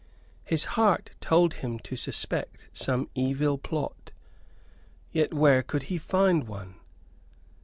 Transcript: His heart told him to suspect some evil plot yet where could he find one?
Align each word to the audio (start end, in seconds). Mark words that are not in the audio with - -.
His 0.43 0.63
heart 0.65 1.11
told 1.21 1.53
him 1.61 1.77
to 1.77 1.95
suspect 1.95 2.69
some 2.73 3.07
evil 3.13 3.59
plot 3.59 4.11
yet 5.11 5.31
where 5.31 5.61
could 5.61 5.83
he 5.93 5.99
find 5.99 6.47
one? 6.47 6.73